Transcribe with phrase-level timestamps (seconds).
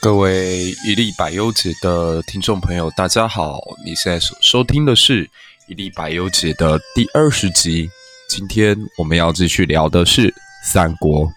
[0.00, 3.60] 各位一历百忧解的听众朋友，大家好！
[3.84, 5.28] 你现在所收听的是
[5.66, 7.90] 一历百忧解的第二十集。
[8.28, 10.32] 今天我们要继续聊的是
[10.64, 11.28] 三国。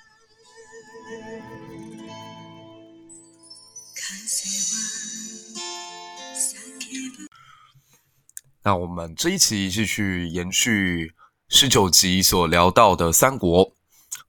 [8.63, 11.11] 那我们这一期继续延续
[11.49, 13.70] 十九集所聊到的三国。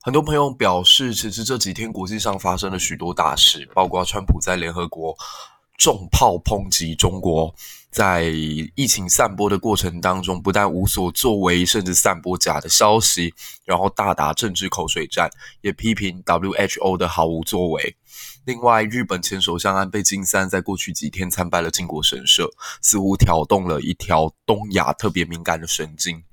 [0.05, 5.17] 很多朋友表示，其实这几天国际上发生了许多大事，包括川普在联合国
[5.79, 7.55] 重炮抨击中国，
[7.89, 8.25] 在
[8.75, 13.33] 疫情散播的过程当中，不但无所作为，甚至散播假的消息，
[13.65, 17.97] 然后大打政治口水战，也批评 WHO 的毫无作为。
[18.45, 26.25] 另外，日本前首相安倍晋三在过去几天参拜了靖国神社，似乎挑动了一条东亚特别敏感的神经。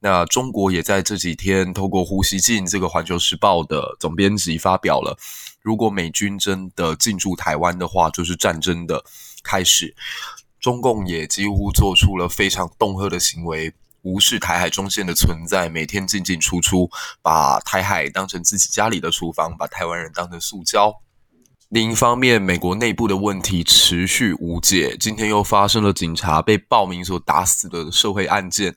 [0.00, 5.18] 那中国也在这几天透过胡锡进这个《环球时报》的总编辑发表了，
[5.60, 9.04] 如果美军真的进驻台湾的话，就是战争的
[9.42, 9.94] 开始。
[10.60, 16.88] 中共也几乎做出了非常恫吓的行为，无视台海中线的存在，每天进进出出，
[17.20, 20.94] 把台海当成自己家里的厨房，把台湾人当成塑胶。
[21.70, 28.76] 另一方面，美国内部的问题持续无解，今天又发生了警察被暴民所打死的社会案件。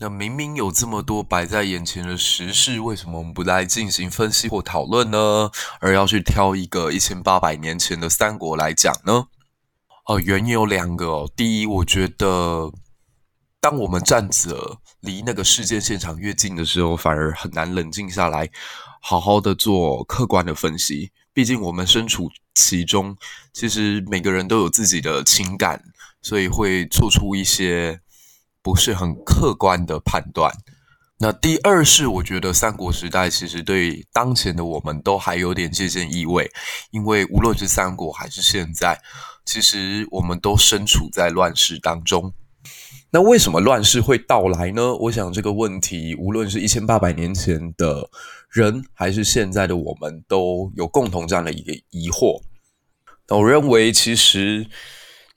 [0.00, 5.50] 那明明有这么多摆在眼前的时事，为什么我们不来进行分析或讨论呢？
[5.78, 9.26] 而要去挑一个一千八百年前的三国来讲呢？
[10.06, 11.30] 哦，原因有两个哦。
[11.36, 12.72] 第一，我觉得
[13.60, 18.50] 当我们站着离那个事件现场越近的时候，反而很难冷静下来，
[19.02, 21.12] 好好的做客观的分析。
[21.34, 23.16] 毕竟我们身处其中，
[23.52, 25.82] 其实每个人都有自己的情感，
[26.22, 28.00] 所以会做出一些。
[28.64, 30.50] 不是很客观的判断。
[31.18, 36.50] 那第二是，我觉得三国时代其实对当前的我们都还有点借鉴意味，
[36.90, 38.98] 因为无论是三国还是现在，
[39.44, 42.32] 其实我们都身处在乱世当中。
[43.10, 44.94] 那为什么乱世会到来呢？
[44.96, 48.08] 我想这个问题，无论是一千八百年前的
[48.50, 52.40] 人，还是现在的我们，都有共同这样的一个疑惑。
[53.28, 54.66] 那我认为，其实。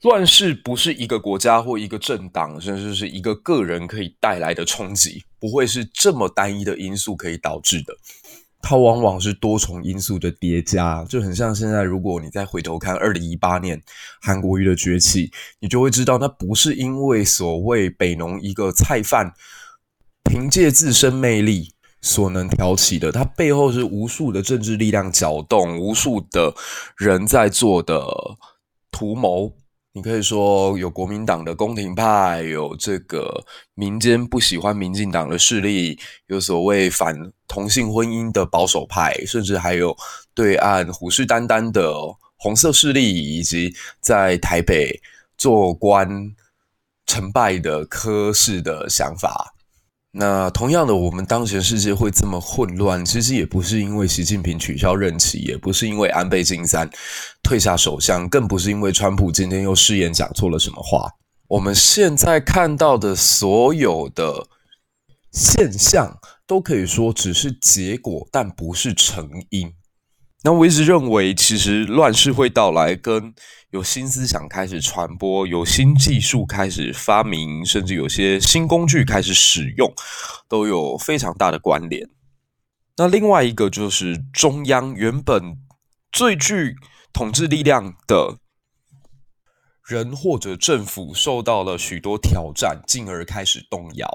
[0.02, 7.92] 乱世不是一个国家或一个政党，甚至是一个个人可以带来的冲击，不会是这么单一的因素可以导致的。
[8.60, 13.80] 它往往是多重因素的叠加，就很像现在，如果你再回头看二零一八年
[14.20, 19.32] 韩国瑜的崛起，你就会知道，那不是因为所谓北农一个菜贩
[20.22, 21.72] 凭借自身魅力
[22.02, 26.54] 所能挑起的，它背后是无数的政治力量搅动，无数的
[26.96, 28.04] 人在做的
[28.92, 29.52] 图谋。
[29.92, 33.44] 你可以说有国民党的宫廷派，有这个
[33.74, 37.16] 民间不喜欢民进党的势力，有所谓反
[37.48, 39.96] 同性婚姻的保守派，甚至还有
[40.34, 41.92] 对岸虎视眈眈的
[42.36, 45.00] 红色势力，以及在台北
[45.36, 46.08] 做官
[47.06, 49.54] 成败的科室的想法。
[50.10, 56.88] 那同样的，我们当前世界会这么混乱，其实也不是因为习近平取消任期，也不是因为安倍晋三
[57.42, 61.10] 退下首相，更不是因为川普今天又失言讲错了什么话。
[61.46, 64.48] 我们现在看到的所有的
[65.30, 69.72] 现象，都可以说只是结果，但不是成因。
[70.48, 73.34] 那我一直认为，其实乱世会到来，跟
[73.68, 79.92] 有新思想开始传播，有新技术开始发明，甚至有些新工具开始使用，
[80.48, 82.08] 都有非常大的关联。
[82.96, 85.58] 那另外一个就是中央原本
[86.10, 86.76] 最具
[87.12, 88.38] 统治力量的
[89.84, 94.08] 人或者政府受到了许多挑战，进而开始动摇。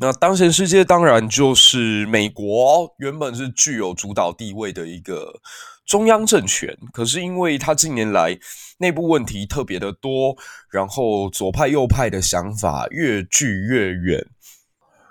[0.00, 5.40] 那当前世界当然就是美国，原本是具有主导地位的一个
[5.84, 8.38] 中央政权，可是因为它近年来
[8.78, 10.36] 内部问题特别的多，
[10.70, 14.24] 然后左派右派的想法越聚越远，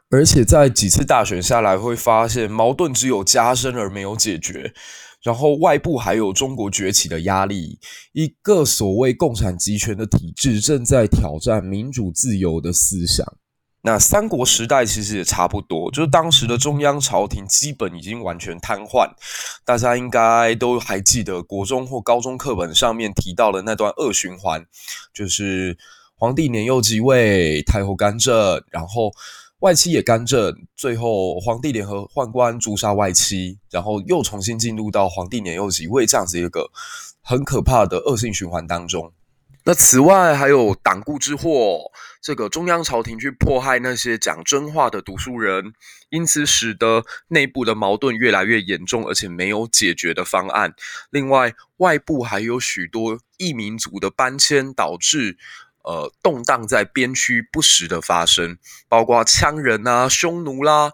[0.10, 4.74] 而且在几次大选下来会发现矛盾只有加深而没有解决，
[5.22, 7.78] 然后外部还有中国崛起的压力，
[8.14, 13.26] 一个所谓共产集权的体制正在挑战民主自由的思想。
[13.88, 19.10] 那三国时代其实也差不多，就是当时的中央朝廷基本已经完全瘫痪。
[19.64, 24.66] 大家应该都还记得国中或高中课本上面提到的那段恶循环，
[25.14, 25.78] 就是
[26.18, 29.10] 皇帝年幼即位，太后干政，然后
[29.60, 36.70] 外戚也干政，最后皇帝联合宦官诛杀外戚，然后又重新进入到皇帝年幼即位这样子一个
[37.22, 39.14] 很可怕的恶性循环当中。
[39.64, 41.92] 那此外，还有党锢之祸，
[42.28, 45.72] 这个中央朝廷去迫害那些讲真话的读书人，
[46.10, 50.74] 因此使得内部的矛盾越来越严重，而且没有解决的方案。
[51.10, 55.38] 另外，外部还有许多异民族的搬迁，导致
[55.86, 58.58] 呃动荡在边区不时的发生，
[58.90, 60.92] 包括羌人啊、匈奴啦。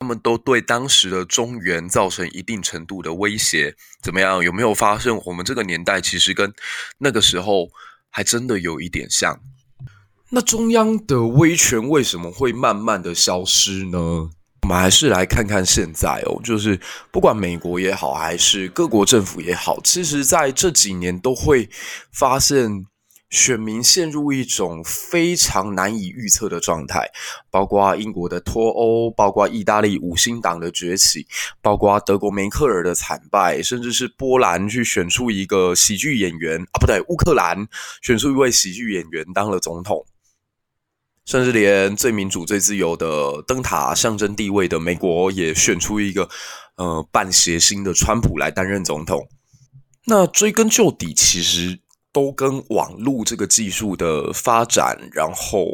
[0.00, 4.42] 他们都对当时的中原造成一定程度的威胁，怎么样？
[4.42, 6.52] 有没有发现我们这个年代其实跟
[6.98, 7.70] 那个时候
[8.10, 9.38] 还真的有一点像？
[10.34, 13.98] 那中央的威权为什么会慢慢的消失呢？
[14.62, 16.80] 我们还是来看看现在哦，就是
[17.10, 21.68] 不管美国也好，还是各国政府也好，其实在这几年都会
[22.10, 22.86] 发现。
[23.32, 27.10] 选民陷入一种非常难以预测的状态，
[27.50, 31.26] 包括英国的脱欧，包括意大利五星党的崛起，
[31.62, 37.66] 包括德国梅克尔的惨败，甚至是波兰去选出一个喜剧演员啊，不对，乌克兰
[38.02, 40.04] 选出一位喜剧演员当了总统，
[41.24, 46.28] 甚至连最民主、最自由的灯塔象征地位的美国也选出一个
[46.76, 49.28] 呃半谐星的川普来担任总统。
[50.06, 51.80] 那追根究底，其实。
[52.14, 55.66] 都跟网络这个技术的发展，然后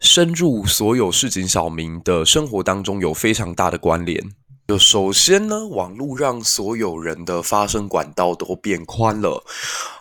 [0.00, 4.34] 深入所有市井小民的生活当中有非常大的关联。
[4.66, 9.44] 就首先呢，网络让所有人的发声管道都变宽了。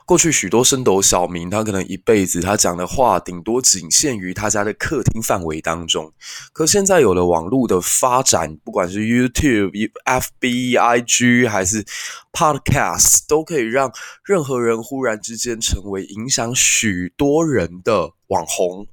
[0.05, 6.11] 过去许多升斗小民，他可能一辈子他讲的话，顶多仅限于他家的客厅范围当中。
[6.53, 11.85] 可现在有了网络的发展，不管是 YouTube、FB、IG 还是
[12.31, 13.91] Podcast，都可以让
[14.23, 18.87] 任何人忽然之间成为影响许多人的网红。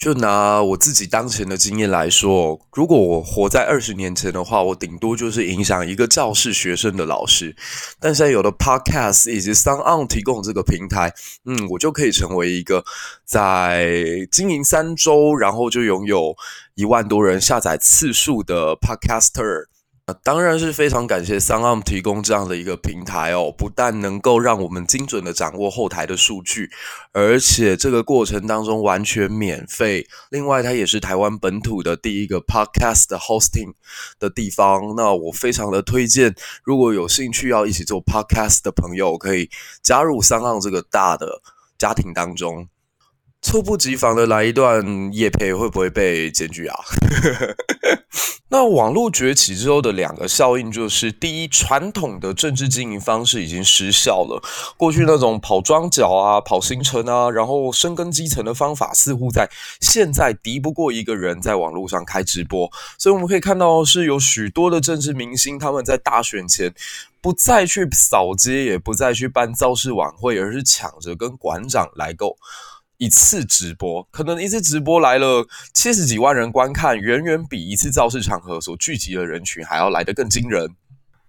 [0.00, 7.54] 就拿我自己当前的经验来说，如果我活在二十年前的话，我顶多就是影响一个教室学生的老师。
[8.00, 11.12] 但现在有了 Podcast 以及 SoundOn 提供这个平台，
[11.44, 12.82] 嗯，我就可以成为一个
[13.26, 16.34] 在经营三周，然后就拥有
[16.76, 19.66] 一万多人下载次数的 Podcaster。
[20.22, 26.70] 当然是非常感谢三浪提供这样的一个平台哦，不但能够让我们精准的掌握后台的数据，
[27.12, 30.06] 而且这个过程当中完全免费。
[30.30, 33.74] 另外，它也是台湾本土的第一个 Podcast hosting
[34.18, 34.94] 的地方。
[34.96, 36.34] 那我非常的推荐，
[36.64, 39.50] 如果有兴趣要一起做 Podcast 的朋友，可以
[39.82, 41.40] 加入三浪这个大的
[41.78, 42.68] 家庭当中。
[43.42, 46.76] 猝不及防的来一段夜配，会不会被检举啊？
[48.52, 54.42] 那网络崛起之后的两个效应就是：第一，传统的政治经营方式已经失效了。
[54.76, 59.48] 过去那种跑桩脚啊、跑行程啊，然后深耕基层的方法，似乎在
[59.80, 62.68] 现在敌不过一个人在网络上开直播。
[62.98, 66.74] 所以我们可以看到，是有许多的政治明星，他们在大选前
[67.20, 72.36] 不再去扫街，也不再去办造势晚会，而是抢着跟馆长来购。
[73.00, 80.76] 一次直播，可能一次直播来了七十几万人观看，远远比一次造势场合所聚集的人群还要来得更惊人。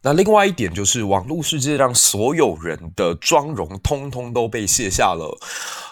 [0.03, 5.37] 那另外一点就是，网络世界让所有人的妆容通通都被卸下了。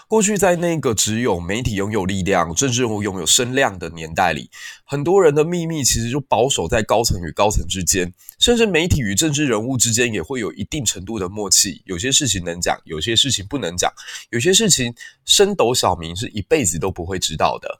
[0.08, 4.50] 过去在那个只有媒体拥有力量、政治人物拥有声量的年代里，
[4.84, 11.80] 很多人的秘密其实就保守在高层与高层之间，甚至媒体与政治人物之间也会有一定程度的默契。
[11.84, 13.92] 有些事情能讲，有些事情不能讲，
[14.30, 14.92] 有些事情
[15.24, 17.78] 升斗小民是一辈子都不会知道的。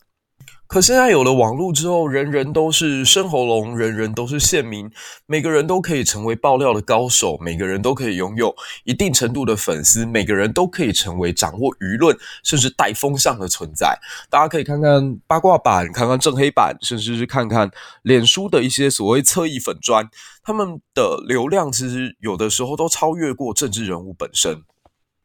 [0.71, 4.89] 可现在有了网络之后，人人都是深喉咙，人人都是线民，
[5.27, 13.99] 每个人都可以成为爆料的高手，每个人都可以拥有一定程度的粉丝，每个人都可以成为掌握舆论甚至带风向的存在。
[14.31, 17.69] 大家可以看看八卦版，看看正黑版，甚至是看看
[18.03, 20.09] 脸书的一些所谓侧翼粉专，
[20.45, 24.63] 他们的流量其实有的时候都超越过政治人物本身。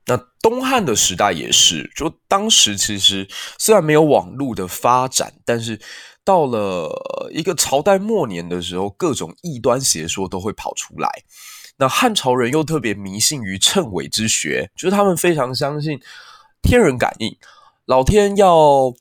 [0.08, 5.80] 那东汉的时代也是，就当时其实虽然没有网络的发展，但是
[6.24, 11.10] 到了一个朝代末年的时候，各种异端邪说都会跑出来。
[11.78, 16.00] 那汉朝人又特别迷信于谶纬之学，就是他们非常相信
[16.62, 17.36] 天人感应，
[17.86, 18.94] 老天要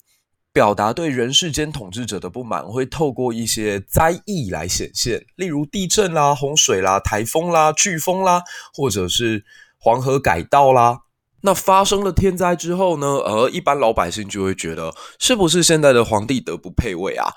[0.55, 8.43] 表达对人世间统治者的不满，会透过一些灾异来显现，例如地震啦、洪水啦、台风啦、飓风啦，
[8.73, 9.45] 或者是。
[9.85, 11.01] 黄河改道啦，
[11.43, 13.07] 那发生了天灾之后呢？
[13.07, 17.35] 而一般老百姓就会觉得，是不是现在的皇帝德不配位啊？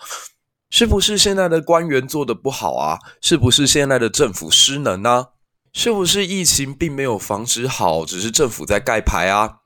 [0.70, 3.00] 是不是现在的官员做得不好啊？
[3.20, 5.26] 是不是现在的政府失能啊？
[5.74, 9.58] 是不是疫情并没有防止好，只是政府在盖牌啊？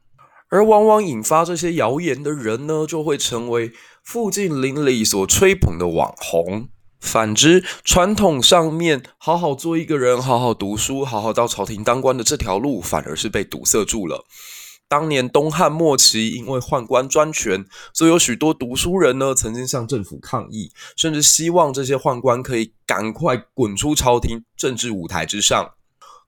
[0.49, 3.71] 而往往引发这些谣言的人呢，就会成为
[4.03, 6.69] 附近邻里所吹捧的网红。
[7.01, 14.23] 反之，传统上面好好做一个人，好好读书，好好到朝廷当官的这条路，反而是被堵塞住了。
[14.87, 25.71] 当年东汉末期，因为宦官专权，所以有许多读书人呢，曾经向政府抗议，甚至希望这些宦官可以赶快滚出朝廷政治舞台之上。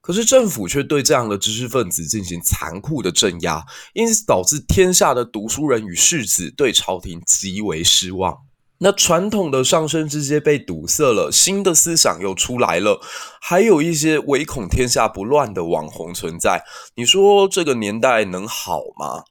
[0.01, 3.63] 可是政府却对这样的知识分子进行残酷的镇压，
[3.93, 8.37] 因此导致天下的读书人与士子对朝廷极为失望。
[8.83, 12.99] 那传统的上升之阶被堵塞了，新的思想又出来了，
[13.39, 16.61] 还有一些唯恐天下不乱的网红存在。
[16.95, 19.23] 你说这个年代能好吗？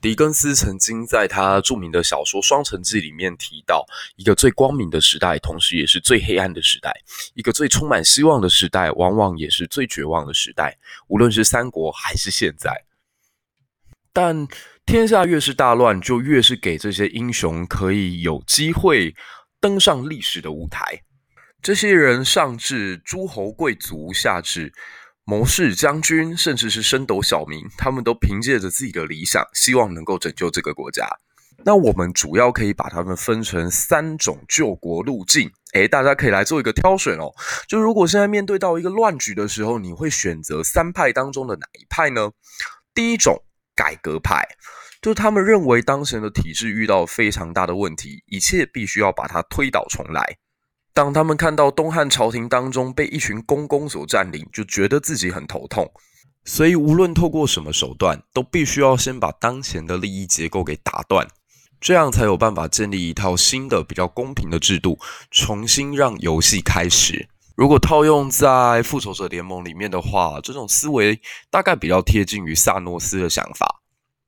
[0.00, 3.84] 狄更斯曾经在他著名的小说《双城记》里面提到，
[4.16, 6.90] 一个最光明的时代，同时也是最黑暗的时代；
[7.34, 10.78] 一个最充满希望的时代，往往也是最绝望的时代。
[11.08, 12.84] 无论是三国还是现在，
[14.14, 14.48] 但。
[14.86, 19.14] 天下越是大乱，就越是给这些英雄可以有机会
[19.58, 21.02] 登上历史的舞台。
[21.62, 24.70] 这些人上至诸侯贵族，下至
[25.24, 31.08] 谋士将军，甚至是升斗小民，他们都凭借着自己的理想，希望能够拯救这个国家。
[31.64, 35.50] 那我们主要可以把他们分成三种救国路径。
[35.72, 37.32] 诶，大家可以来做一个挑选哦。
[37.66, 42.30] 就如果现在面对到一个乱局的时候，你会选择三派当中的哪一派呢？
[42.92, 43.42] 第一种。
[43.74, 44.46] 改革派，
[45.02, 50.38] 就他们认为当前的体制遇到非常大的问题，一切必须要把它推倒重来。
[50.92, 55.90] 当他们看到东汉朝廷当中被一群公公所占领，就觉得自己很头痛。
[56.44, 61.26] 所以无论透过什么手段，都必须要先把当前的利益结构给打断，
[61.80, 64.98] 这样才有办法建立一套新的、比较公平的制度，
[65.30, 67.28] 重新让游戏开始。
[67.56, 71.20] 如果套用在复仇者联盟里面的话，这种思维
[71.50, 73.80] 大概比较贴近于萨诺斯的想法。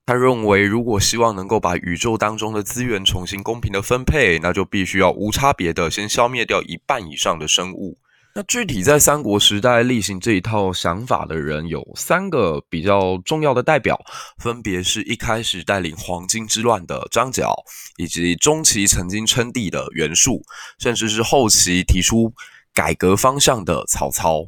[0.05, 7.97] 他认为，如果希望能够把宇宙当中的资源重新公平的分配，那就必须要无差别的先消灭掉一半以上的生物。
[8.33, 13.99] 那具体在三国时代例行这一套想法的人有三个比较重要的代表，
[14.37, 17.53] 分别是一开始带领黄巾之乱的张角，
[17.97, 20.43] 以及中期曾经称帝的袁术，
[20.79, 22.33] 甚至是后期提出。
[22.77, 24.45] 改革方向的曹操，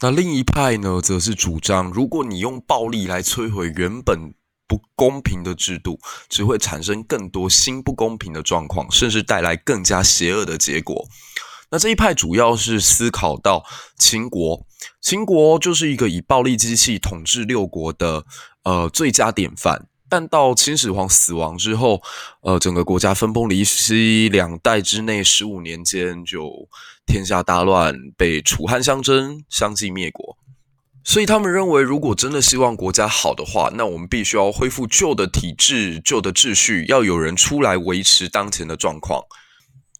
[0.00, 4.32] 那另一派呢，则是主张，如果你用暴力来摧毁原本
[4.68, 11.04] 不公平的制度，只会产生更多新不公平的状况，甚至带来更加邪恶的结果。
[11.72, 13.64] 那这一派主要是思考到
[13.98, 14.64] 秦国，
[15.00, 18.24] 秦国就是一个以暴力机器统治六国的
[18.62, 19.88] 呃最佳典范。
[20.12, 22.02] 但到秦始皇死亡之后，
[22.42, 26.68] 呃，整个国家分崩离析，两代之内十五年间就
[27.06, 30.36] 天下大乱，被楚汉相争，相继灭国。
[31.02, 39.22] 所以他们认为，如果真的希望国家好的话，那我们必须要恢复旧的体制、旧的秩序，要有人出来维持当前的状况。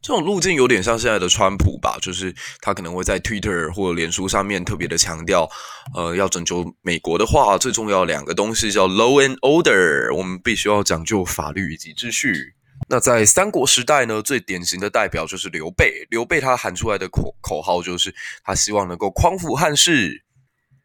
[0.02, 5.48] 这种路径有点像现在的川普吧，就是他可能会在 Twitter 或者脸书上面特别的强调，
[5.94, 12.54] 呃，要拯救美国的话，最重要两个东西叫 Law and Order，我们必须要讲究法律以及秩序。
[12.88, 20.24] 那在三国时代呢，最典型的代表就是刘备，刘备他喊出来的口口号就是他希望能够匡扶汉室。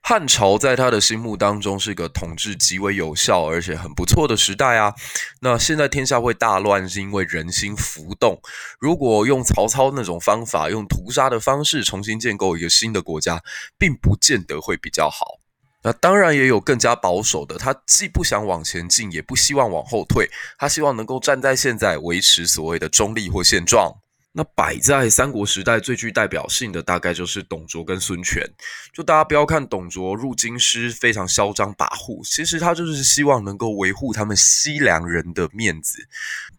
[0.09, 4.93] 汉朝在他的心目当中是一个统治极为有效而且很不错的时代啊。
[5.41, 8.39] 那现在天下会大乱，是因为人心浮动。
[8.79, 13.43] 如果用曹操那种方法，用屠杀的方式重新建构一个新的国家，
[13.77, 15.41] 并不见得会比较好。
[15.83, 23.93] 那当然也有更加保守的，他既不想往前进，也不希望往后退，他希望能够站在现在，维持所谓的中立或现状。
[24.37, 28.47] 那摆在三国时代最具代表性的，大概就是董卓跟孙权。
[28.93, 36.07] 就大家不要看董卓入京师非常嚣张跋扈，其实他就是希望能够维护他们西凉人的面子。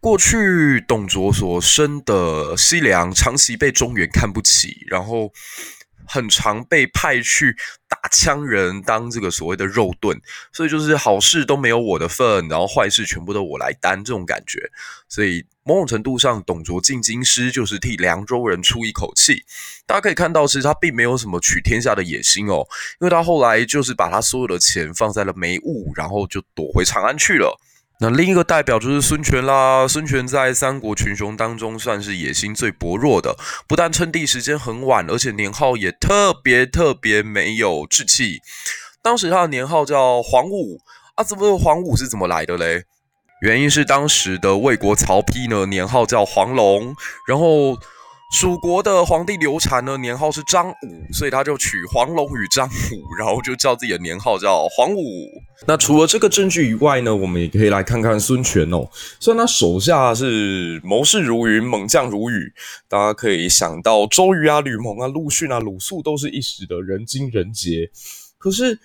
[0.00, 5.32] 过去董卓所生的西凉长期被中原看不起，然后
[6.04, 7.56] 很常被派去
[7.88, 10.20] 打羌人当这个所谓的肉盾，
[10.52, 14.68] 所以就是好事都没有我的份，然后坏事全部都我来担这种感觉，
[15.08, 15.46] 所以。
[15.68, 19.44] 某种程度上，董卓进京师就是替凉州人出一口气。
[19.84, 22.66] 大家可以看到，其实他并没有什么取天下的野心哦，
[23.00, 27.60] 因为他后来就是把他所有的钱放在了煤务，然后就躲回长安去了。
[28.00, 29.86] 那另一个代表就是孙权啦。
[29.86, 33.36] 孙权在三国群雄当中算是野心最薄弱的，
[33.68, 38.38] 不但称帝时间很晚，而且年号也特别特别没有志气。
[39.02, 40.80] 当时他的年号叫黄武
[41.16, 42.84] 啊，这个黄武是怎么来的嘞？
[43.40, 46.92] 原因是当时的魏国曹丕呢，年号叫黄龙，
[47.26, 47.78] 然后
[48.32, 55.30] 蜀国的皇帝刘禅呢，年号是张武，所以他就取黄龙与张武，然后就叫自己的年号叫黄武。
[55.68, 58.88] 那除了这个证据以外呢，我们也可以来看看孙权哦。
[59.20, 62.52] 虽然他手下是谋士如云，猛将如雨，
[62.88, 67.88] 大家可以想到周瑜啊、吕蒙啊、陆逊啊、鲁肃都是一时的人精人杰，
[68.36, 68.80] 可是。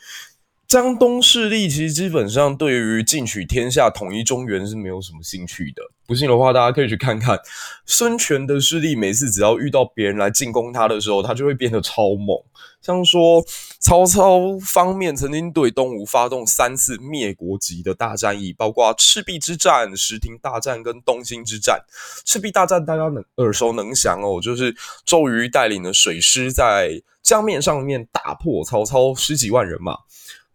[0.74, 5.84] 江东势力其实基本上对于进取天下、统一中原是没有什么兴趣的。
[6.08, 7.40] 不信的话，大家可以去看看
[7.86, 8.96] 孙权的势力。
[8.96, 12.36] 每次只要遇到别人来进攻他的时候，他就会变得超猛。
[12.82, 13.46] 像说
[13.80, 21.86] 曹操方面曾经对东吴发动三次灭国级的大战役，包括赤壁之战、石亭大战跟东兴之战。
[22.26, 24.76] 赤壁大战大家能耳熟能详哦，就是
[25.06, 30.00] 周瑜带领的水师在江面上面打破曹操十几万人马。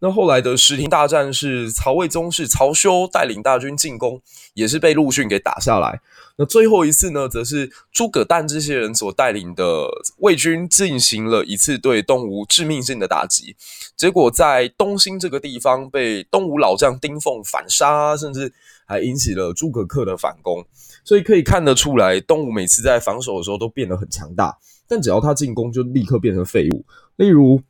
[0.01, 4.21] 那后来的石亭大战是曹魏宗室曹休带领大军进攻，
[4.53, 5.99] 也是被陆逊给打下来。
[6.37, 9.89] 那最后一次呢，则是诸葛诞这些人所带领的
[10.19, 13.57] 魏军进行了一次对东吴致命性的打击，
[13.97, 18.53] 结果在东兴这个地方被东吴老将丁奉反杀，甚至
[18.85, 20.65] 还引起了诸葛恪的反攻。
[21.03, 26.85] 所以可以看得出来，东吴每次在防守的时候都变得很强大，但只要他进攻，就立刻变成废物。
[27.17, 27.61] 例如。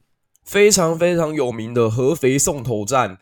[0.45, 3.17] 非常非常有名的合肥送头战，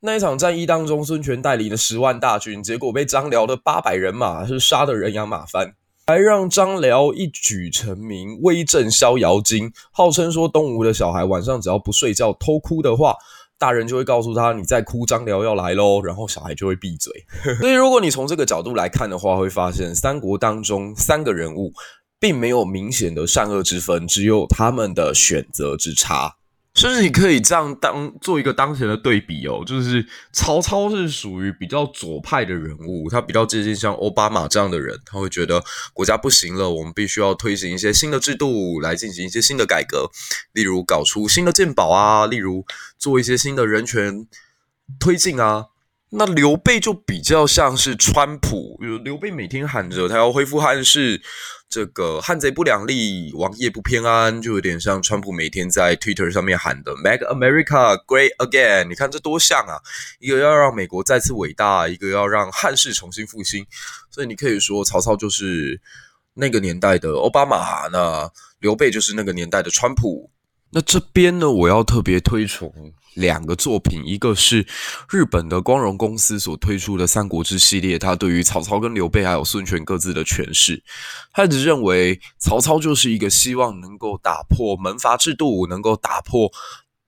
[0.00, 5.74] 那一场战役当中，孙权带领了十万大军，结果被张辽的八百人马是杀得人仰马翻，
[6.06, 13.14] 还让张辽一举成名，威震逍遥津，号称说东吴的小孩晚上只要不睡觉偷哭的话，
[13.58, 17.12] 大人就会告诉他你再哭，张辽要来喽，然后小孩就会闭嘴。
[17.60, 21.70] 所以如果你从这个角度来看的话，会发现三国当中三个人物
[22.18, 26.36] 并没有明显的善恶之分，只有他们的选择之差。
[26.72, 35.62] 甚至你可以这样当做一个当前的对比哦，就是曹操是属于比较左派的人物，他比较接近像奥巴马这样的人，他会觉得
[35.92, 40.10] 国家不行了，我们必须要推行一些新的制度来进行一些新的改革，
[40.52, 42.64] 例如搞出新的健保啊，例如
[42.98, 44.26] 做一些新的人权
[44.98, 45.66] 推进啊。
[46.12, 51.22] 那刘备就比较像是川普，刘备每天喊着他要恢复汉室，
[51.68, 58.88] 这个汉贼不两立，王业不偏安，就有点像川普每天在 Twitter 上面喊的 “Make America Great Again”。
[58.88, 59.78] 你看这多像啊！
[60.18, 63.64] 一个要让美国再次伟大，一个要让汉室重新复兴。
[64.10, 65.80] 所以你可以说曹操就是
[66.34, 70.28] 那个年代的奥巴马，那刘备就是那个年代的川普。
[70.72, 72.72] 那这边呢，我要特别推崇
[73.14, 74.64] 两个作品，一个是
[75.10, 80.80] 日本的光荣公司所推出的《三国志》系列，他对于曹操跟刘备还有孙权各自的诠释。
[81.32, 86.52] 他一直认为曹操就是一个希望能够打破门阀制度，能够打破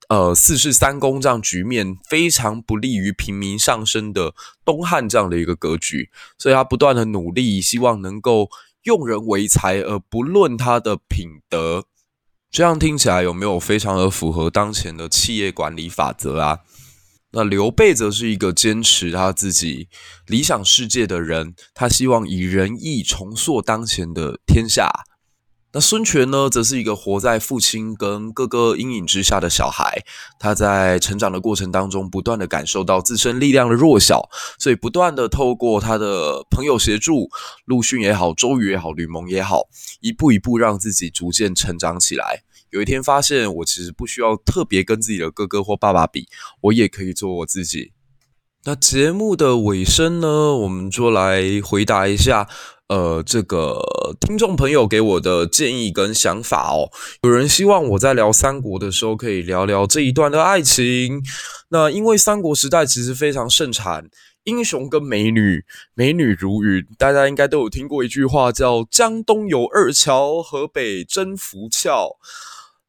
[0.08, 8.50] 呃四世三公这样局面非常不利于平民上升的东汉这样的一个格局，所以他不断的努力，希望能够
[8.82, 11.84] 用人为才，而不论他的品德。
[12.52, 16.58] 这样听起来有没有非常的符合当前的企业管理法则啊？
[17.30, 19.88] 那刘备则是一个坚持他自己
[20.26, 24.90] 理想世界的人，他希望以仁义重塑当前的天下。
[25.74, 30.04] 那孙权呢，则是一个活在父亲跟哥哥阴影之下的小孩。
[30.38, 37.30] 他在成长的过程当中，不断的感受到自身力量的弱小，所以不断的透过他的朋友协助，
[37.64, 39.62] 陆逊也好，周瑜也好，吕蒙也好，
[40.00, 42.42] 一步一步让自己逐渐成长起来。
[42.68, 46.28] 有一天发现，我其实不需要特别跟自己的哥哥或爸爸比，
[46.60, 47.92] 我也可以做我自己。
[48.64, 52.48] 那节目的尾声呢，我们就来回答一下。
[52.88, 53.80] 呃，这个
[54.20, 56.90] 听众朋友给我的建议跟想法哦，
[57.22, 61.22] 有人希望我在聊三国的时候可以聊聊这一段的爱情。
[61.70, 64.08] 那因为三国时代其实非常盛产
[64.44, 72.18] 英雄跟美女，美女如云，大家应该都有听过一句话叫“江东有二乔，河北征服俏”。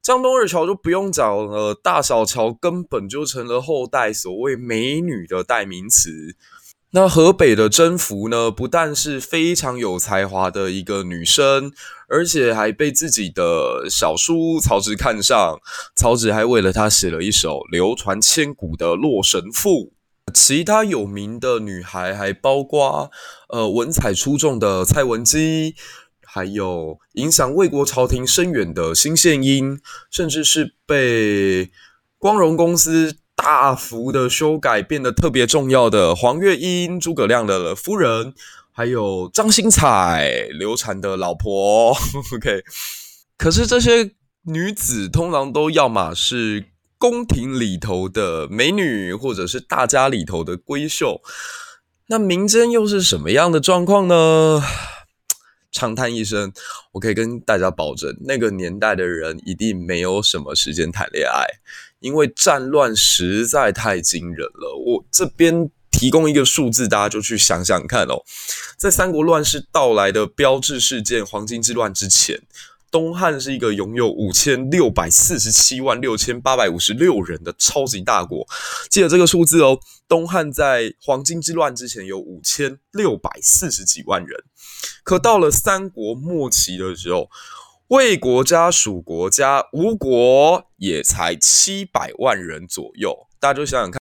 [0.04, 6.36] 江东二乔就不用讲了，大小乔根本就成了后代所谓美女的代名词。
[6.92, 11.72] 那河北的甄宓呢，不但是非常有才华的一个女生，
[12.10, 15.58] 而且还被自己的小叔曹植看上。
[15.96, 19.70] 曹植还为了她写了一首流传千古的《洛神赋》。
[20.34, 23.12] 其他有名的女孩还包括
[23.50, 25.76] 呃文采出众的蔡文姬，
[26.34, 31.70] 还有影响魏国朝廷深远的新献英，甚至是被
[32.18, 33.18] 光荣公司。
[33.36, 38.34] 大幅的修改变得特别重要的黄月英，诸葛亮的夫人，
[38.72, 41.92] 还有张星彩，刘禅的老婆。
[42.36, 42.64] OK，
[43.36, 44.12] 可是这些
[44.44, 46.68] 女子通常都要么是
[46.98, 51.20] 宫廷里头的美女，或者是大家里头的闺秀。
[52.08, 54.62] 那民间又是什么样的状况呢？
[55.74, 56.54] 长叹一声，
[56.94, 61.46] 我可以跟大家保证，那个年代的人一定没有什么时间谈恋爱。
[62.00, 68.24] 因为战乱实在太惊人了，我这边提供一个数字，大家就去想想看哦。
[68.78, 72.42] 在三国乱世到来的标志事件黄巾之乱之前，
[72.94, 78.46] 东汉是一个拥有五千六百四十七万六千八百五十六人的超级大国，
[78.88, 79.80] 记得这个数字哦。
[80.08, 84.44] 东汉在黄巾之乱之前有五千六百四十几万人，
[85.04, 87.32] 可到了三国末期的时候，
[87.88, 93.26] 魏国加蜀国加吴国也才七百万人左右。
[93.40, 94.00] 大家就想想看，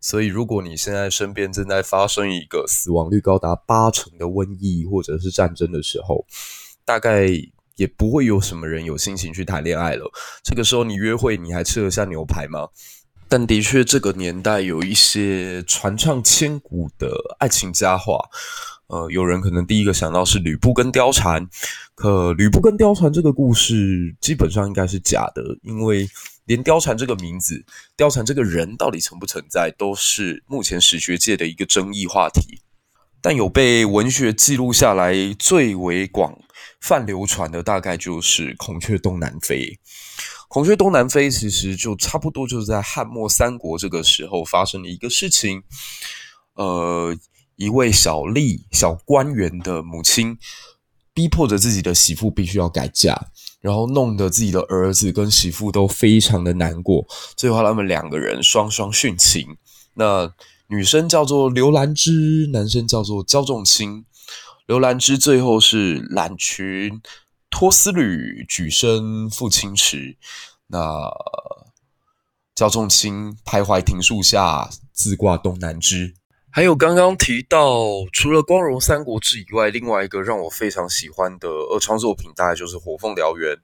[0.00, 6.24] 所以如果你现在身边正在发生一个死亡率高达八成的瘟疫或者是战争的时候，
[6.86, 7.28] 大概。
[7.80, 10.04] 也不会有什么人有心情去谈恋爱了。
[10.44, 12.68] 这个时候你约会，你还吃得下牛排吗？
[13.26, 18.20] 但的确，这个年代有一些传唱千古的爱情佳话。
[18.88, 21.48] 呃，有人可能第一个想到是吕布跟貂蝉，
[21.94, 26.06] 可吕布跟貂蝉这个故事基本上应该是假的，因为
[26.44, 27.64] 连貂蝉这个名字、
[27.96, 32.60] 貂蝉这个人到底存不存在，都是目前史学界的一个争议话题。
[33.22, 36.36] 但有被文学记录下来最为广
[36.80, 39.78] 泛流传的，大概就是孔雀东南飞。
[40.48, 45.62] 孔雀东南飞其实就差不多就是在汉末三国这个时候发生的一个事情。
[46.54, 47.16] 呃，
[47.56, 50.36] 一位小吏、小官员的母亲，
[51.14, 53.28] 逼迫着自己的媳妇必须要改嫁，
[53.60, 57.06] 然后弄得自己的儿子跟媳妇都非常的难过。
[57.36, 59.56] 最后他们两个人双双殉情。
[59.94, 60.34] 那
[60.68, 64.04] 女生叫做刘兰芝，男生叫做焦仲卿。
[64.70, 67.02] 刘兰芝最后是揽裙
[67.50, 70.16] 脱丝履，举身赴清池。
[70.68, 71.10] 那
[72.54, 76.14] 焦仲卿徘徊庭树下，自挂东南枝。
[76.52, 77.80] 还有刚刚提到，
[78.12, 83.52] 除了《光荣三国志》以外，另外一个让我非常喜欢的二创作品，大概就是《火凤燎原》。《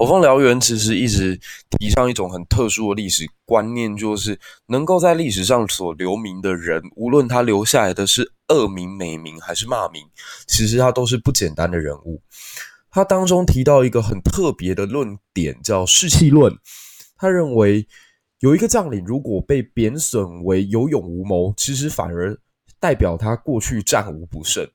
[0.00, 1.38] 火凤燎原》其实一直
[1.78, 10.02] 提倡一种很特殊的历史观念，就是能够在历史上所留名的人，无论他留下来的是恶名、美名还是骂名，
[10.46, 12.22] 其实他都是不简单的人物。
[12.90, 16.50] 他当中提到一个很特别的论点，叫士气论。
[17.18, 17.86] 他认为
[18.38, 22.34] 有一个将领如果被贬损为有勇无谋，其实反而
[22.78, 24.66] 代表他过去战无不胜。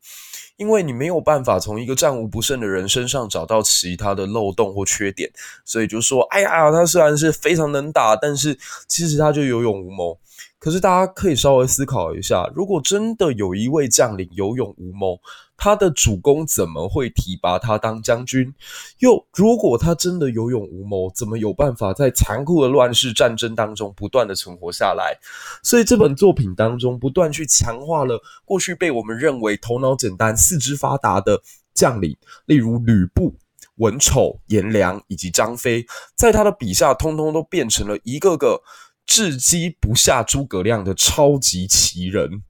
[0.57, 5.29] 因为你没有办法从一个战无不胜的人身上找到其他的漏洞或缺点，
[5.65, 10.17] 所以就说：“哎呀，他虽然是非常能打，但是其实他就有勇无谋。”
[10.65, 15.15] 可是大家可以稍微思考一下，如果真的有一位将领有勇无谋，
[15.55, 18.51] 他的主公怎么会提拔他当将军？
[18.97, 25.15] 又如果他真的有勇无谋，怎么有办法在残酷的乱世战争当中不断的存活下来？
[25.61, 31.39] 所以这本作品当中不断去强化了过去被我们认为头脑简单、四肢发达的
[31.75, 33.35] 将领，例如吕布、
[33.75, 38.59] 文丑、颜良以及张飞，在他的笔下，通通都变成了一个个
[39.05, 42.43] 智机不下诸葛亮的超级奇人。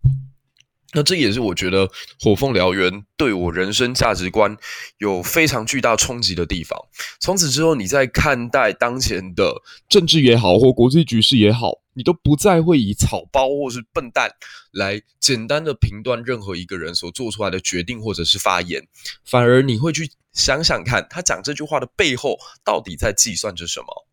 [0.94, 1.88] 那这也是我觉得
[2.22, 4.56] 《火凤燎原》对我人生价值观
[4.98, 6.80] 有非常巨大冲击的地方。
[7.20, 14.32] 从此之后，你在看待当前的政治也好，或国际局势也好，你都不再会以草包或是笨蛋
[14.72, 18.88] 来简单的评断任何一个人所做出来的决定或者是发言，
[19.26, 24.05] 反而你会去想想看，他讲这句话的背后到底在计算着什么。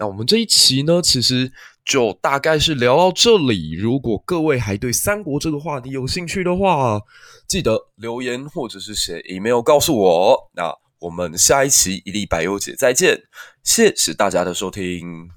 [0.00, 1.52] 那我们这一期呢，其实
[1.84, 3.72] 就大概是聊到这里。
[3.74, 6.98] 如果各位还对三国这个话题有兴趣的话，
[7.46, 10.50] 记得留言或者是写 email 告诉我。
[10.54, 13.24] 那我们下一期一粒百忧解再见，
[13.62, 15.28] 谢谢大家的收听，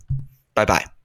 [0.54, 1.02] 拜拜。